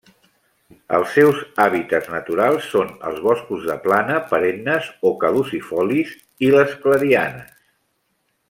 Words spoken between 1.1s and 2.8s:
seus hàbitats naturals